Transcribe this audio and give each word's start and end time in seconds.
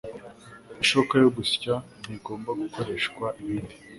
Ishoka 0.83 1.13
yo 1.23 1.29
gusya 1.37 1.73
ntigomba 2.03 2.49
gukoreshwa 2.61 3.25
ibindi 3.41 3.75